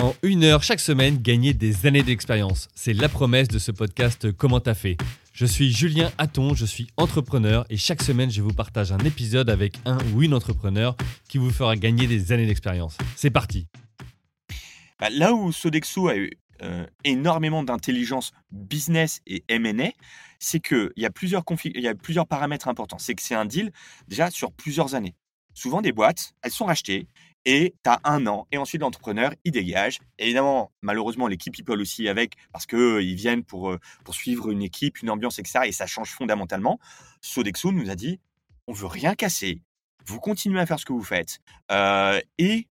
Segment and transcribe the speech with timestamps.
[0.00, 2.68] En une heure chaque semaine, gagner des années d'expérience.
[2.76, 4.96] C'est la promesse de ce podcast Comment t'as fait
[5.32, 9.50] Je suis Julien Hatton, je suis entrepreneur et chaque semaine je vous partage un épisode
[9.50, 10.96] avec un ou une entrepreneur
[11.28, 12.96] qui vous fera gagner des années d'expérience.
[13.16, 13.66] C'est parti
[15.00, 16.30] bah, Là où Sodexo a eu
[16.62, 19.90] euh, énormément d'intelligence business et M&A,
[20.38, 22.98] c'est qu'il y, il y a plusieurs paramètres importants.
[22.98, 23.72] C'est que c'est un deal
[24.06, 25.16] déjà sur plusieurs années.
[25.54, 27.08] Souvent des boîtes, elles sont rachetées,
[27.48, 28.46] et tu as un an.
[28.52, 30.00] Et ensuite, l'entrepreneur, il dégage.
[30.18, 35.00] évidemment, malheureusement, l'équipe People aussi avec, parce qu'ils viennent pour, euh, pour suivre une équipe,
[35.00, 35.60] une ambiance, etc.
[35.64, 36.78] Et ça change fondamentalement.
[37.22, 38.20] Sodexo nous a dit,
[38.66, 39.62] on veut rien casser.
[40.04, 41.38] Vous continuez à faire ce que vous faites.
[41.72, 42.68] Euh, et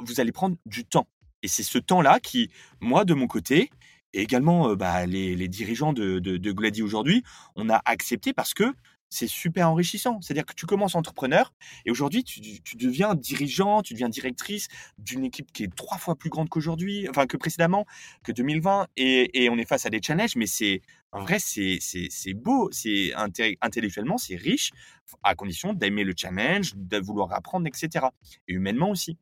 [0.00, 1.08] vous allez prendre du temps.
[1.42, 3.70] Et c'est ce temps-là qui, moi, de mon côté,
[4.12, 7.22] et également euh, bah, les, dirigeants de, de, de Glady aujourd'hui,
[7.56, 8.74] on a accepté parce que
[9.10, 10.20] c'est super enrichissant.
[10.22, 11.52] C'est-à-dire que tu commences entrepreneur
[11.84, 12.40] et aujourd'hui, tu,
[12.76, 14.68] deviens dirigeant, tu deviens directrice
[14.98, 17.86] d'une équipe qui est trois fois plus grande qu'aujourd'hui, enfin que précédemment,
[18.22, 18.86] que 2020.
[18.96, 20.80] Et, on est face à des challenges, mais c'est
[21.12, 21.80] en vrai, c'est
[22.34, 23.12] beau, c'est
[23.60, 24.70] intellectuellement, c'est riche,
[25.24, 28.06] à condition d'aimer le challenge, de vouloir apprendre, etc.
[28.46, 29.18] Et humainement aussi.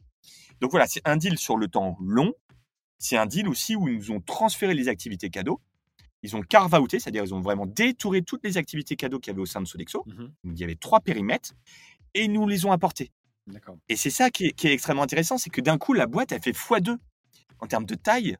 [0.60, 2.34] Donc voilà, c'est un deal sur le temps long.
[2.98, 5.62] C'est un deal aussi où ils nous ont transféré les activités cadeaux
[6.22, 9.42] ils ont carve-outé, c'est-à-dire ils ont vraiment détouré toutes les activités cadeaux qu'il y avait
[9.42, 10.04] au sein de Sodexo.
[10.06, 11.54] Mmh il y avait trois périmètres
[12.14, 13.12] et ils nous les ont apportés.
[13.88, 16.52] Et c'est ça qui est, extrêmement intéressant, c'est que d'un coup, la boîte, a fait
[16.52, 16.96] x2
[17.60, 18.36] en termes de taille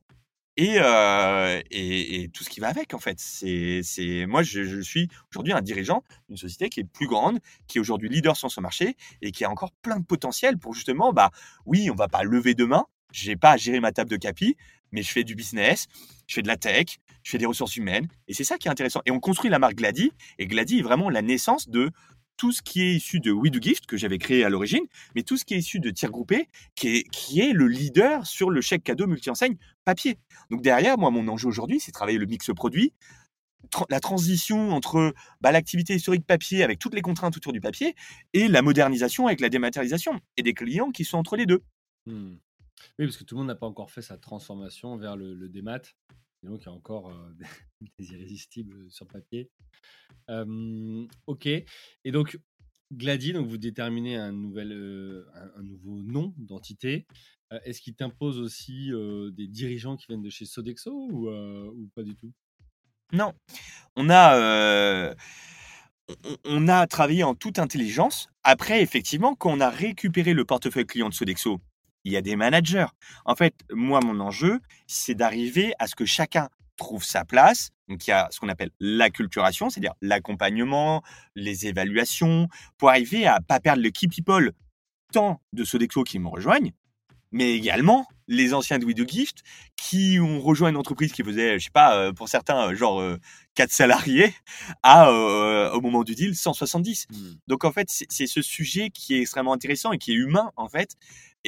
[0.60, 3.18] euh, et, et, tout ce qui va avec, en fait.
[3.20, 7.80] C'est, moi, je, suis aujourd'hui un dirigeant d'une société qui est plus grande, qui est
[7.80, 11.30] aujourd'hui leader sur ce marché et qui a encore plein de potentiel pour justement, bah
[11.64, 14.56] oui, on va pas lever demain, j'ai pas à gérer ma table de capi,
[14.92, 15.86] mais je fais du business,
[16.26, 18.70] je fais de la tech, je fais des ressources humaines, et c'est ça qui est
[18.70, 19.00] intéressant.
[19.06, 21.90] Et on construit la marque Glady, et Glady est vraiment la naissance de
[22.38, 25.22] tout ce qui est issu de We Do Gift, que j'avais créé à l'origine, mais
[25.22, 27.04] tout ce qui est issu de Tir Groupé, qui
[27.40, 30.18] est, le leader sur le chèque cadeau multi-enseigne papier.
[30.50, 32.92] Donc derrière, moi, mon enjeu aujourd'hui, c'est travailler le mix produit,
[33.90, 37.96] la transition entre bah, l'activité historique papier avec toutes les contraintes autour du papier
[38.32, 41.62] et la modernisation avec la dématérialisation et des clients qui sont entre les deux.
[42.06, 42.36] Mmh.
[42.98, 45.82] Oui, parce que tout le monde n'a pas encore fait sa transformation vers le, démat.
[46.42, 47.32] Et donc, il y a encore euh,
[47.98, 49.50] des irrésistibles sur papier.
[51.26, 51.46] ok.
[51.46, 52.38] Et donc,
[52.92, 57.06] Glady, donc vous déterminez un, nouvel, euh, un, nouveau nom d'entité.
[57.52, 58.90] Euh, est-ce qu'il t'impose aussi
[59.32, 62.32] des dirigeants qui viennent de chez Sodexo ou, ou pas du tout?
[63.12, 63.32] Non.
[63.96, 65.14] On a,
[66.44, 68.28] on a travaillé en toute intelligence.
[68.42, 71.60] Après, effectivement, quand on a récupéré le portefeuille client de Sodexo
[72.04, 72.86] il y a des managers.
[73.24, 77.70] En fait, moi, mon enjeu, c'est d'arriver à ce que chacun trouve sa place.
[77.88, 81.02] Donc, il y a ce qu'on appelle l'acculturation, c'est-à-dire l'accompagnement,
[81.34, 84.52] les évaluations, pour arriver à pas perdre le key people
[85.12, 86.72] tant de Sodexo qui me rejoignent,
[87.32, 89.38] mais également les anciens de We Do Gift
[89.76, 93.02] qui ont rejoint une entreprise qui faisait, je sais pas, euh, pour certains, euh, genre
[93.54, 94.34] 4 euh, salariés,
[94.82, 97.06] à, au moment du deal, 170.
[97.10, 97.16] Mmh.
[97.46, 100.68] Donc en fait, c'est ce sujet qui est extrêmement intéressant et qui est humain en
[100.68, 100.94] fait,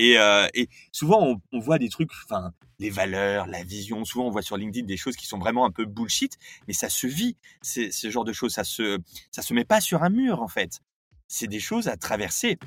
[0.01, 4.03] et, euh, et souvent, on, voit des trucs, enfin, les valeurs, la vision.
[4.07, 6.89] Souvent, on voit sur LinkedIn des choses qui sont vraiment un peu bullshit, mais ça
[6.89, 7.37] se vit.
[7.61, 8.99] Ce genre de choses, ça se,
[9.31, 10.81] ça se met pas sur un mur en fait.
[11.29, 12.59] C'est des choses à traverser.